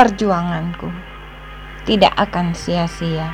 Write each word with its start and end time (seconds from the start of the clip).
perjuanganku 0.00 0.88
tidak 1.84 2.08
akan 2.16 2.56
sia-sia. 2.56 3.28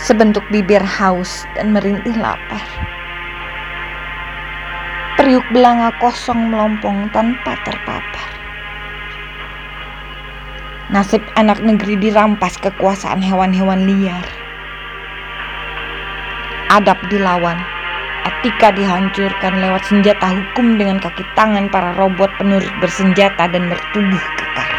Sebentuk 0.00 0.40
bibir 0.48 0.80
haus 0.80 1.44
dan 1.60 1.76
merintih 1.76 2.16
lapar. 2.16 2.64
Periuk 5.20 5.44
belanga 5.52 5.92
kosong 6.00 6.56
melompong 6.56 7.12
tanpa 7.12 7.52
terpapar. 7.68 8.30
Nasib 10.88 11.20
anak 11.36 11.60
negeri 11.60 12.00
dirampas 12.00 12.56
kekuasaan 12.64 13.20
hewan-hewan 13.20 13.84
liar. 13.84 14.24
Adab 16.72 16.96
dilawan, 17.12 17.73
etika 18.24 18.72
dihancurkan 18.72 19.60
lewat 19.60 19.84
senjata 19.84 20.32
hukum 20.32 20.80
dengan 20.80 20.96
kaki 20.96 21.24
tangan 21.36 21.68
para 21.68 21.92
robot 22.00 22.32
penurut 22.40 22.72
bersenjata 22.80 23.48
dan 23.52 23.68
bertubuh 23.68 24.24
kekar. 24.40 24.70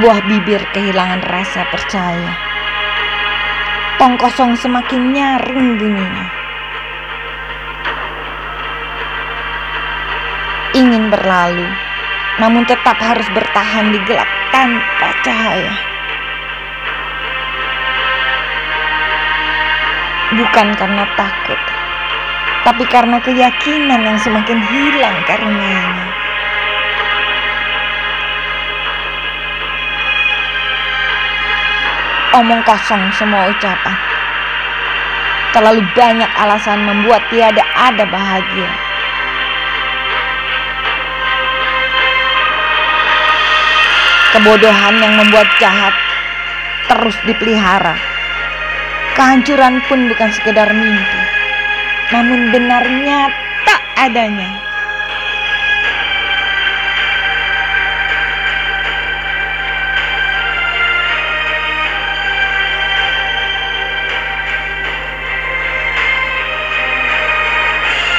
Buah 0.00 0.20
bibir 0.24 0.60
kehilangan 0.72 1.20
rasa 1.28 1.68
percaya. 1.68 2.32
Tong 4.00 4.16
kosong 4.16 4.56
semakin 4.56 5.12
nyaring 5.12 5.76
bunyinya. 5.76 6.26
Ingin 10.72 11.12
berlalu, 11.12 11.68
namun 12.40 12.64
tetap 12.64 12.96
harus 12.96 13.28
bertahan 13.36 13.92
di 13.92 14.00
gelap 14.08 14.28
tanpa 14.48 15.12
cahaya. 15.20 15.91
Bukan 20.32 20.72
karena 20.80 21.04
takut, 21.12 21.60
tapi 22.64 22.88
karena 22.88 23.20
keyakinan 23.20 24.00
yang 24.00 24.16
semakin 24.16 24.64
hilang 24.64 25.18
karenanya. 25.28 26.08
Omong 32.32 32.64
kosong 32.64 33.12
semua 33.12 33.52
ucapan. 33.52 33.92
Terlalu 35.52 35.84
banyak 35.92 36.32
alasan 36.32 36.80
membuat 36.80 37.20
tiada 37.28 37.60
ada 37.76 38.08
bahagia. 38.08 38.72
Kebodohan 44.32 44.96
yang 44.96 45.12
membuat 45.20 45.44
jahat 45.60 45.92
terus 46.88 47.20
dipelihara. 47.28 48.11
Kehancuran 49.12 49.84
pun 49.92 50.08
bukan 50.08 50.30
sekedar 50.32 50.72
mimpi, 50.72 51.20
namun 52.16 52.48
benar 52.48 52.80
nyata 52.88 53.76
adanya. 54.00 54.50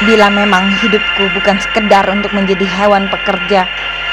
Bila 0.05 0.29
memang 0.29 0.69
hidupku 0.77 1.33
bukan 1.33 1.57
sekedar 1.57 2.05
untuk 2.13 2.37
menjadi 2.37 2.69
hewan 2.69 3.09
pekerja 3.09 3.65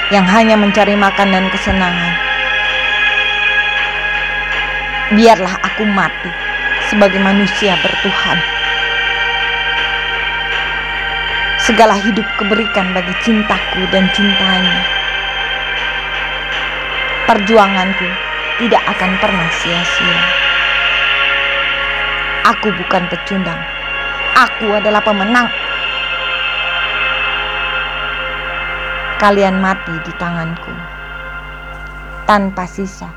yang 0.08 0.24
hanya 0.24 0.56
mencari 0.56 0.96
makan 0.96 1.28
dan 1.28 1.44
kesenangan. 1.52 2.14
Biarlah 5.12 5.60
aku 5.60 5.84
mati 5.84 6.49
sebagai 6.90 7.22
manusia 7.22 7.78
bertuhan. 7.78 8.38
Segala 11.62 11.94
hidup 11.94 12.26
keberikan 12.34 12.90
bagi 12.90 13.14
cintaku 13.22 13.86
dan 13.94 14.10
cintanya. 14.10 14.82
Perjuanganku 17.30 18.08
tidak 18.58 18.82
akan 18.90 19.10
pernah 19.22 19.48
sia-sia. 19.62 20.20
Aku 22.50 22.74
bukan 22.74 23.06
pecundang. 23.06 23.62
Aku 24.34 24.74
adalah 24.74 24.98
pemenang. 25.00 25.46
kalian 29.20 29.60
mati 29.60 29.92
di 30.00 30.12
tanganku 30.16 30.72
tanpa 32.24 32.64
sisa 32.64 33.12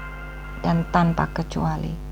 dan 0.60 0.84
tanpa 0.92 1.32
kecuali. 1.32 2.03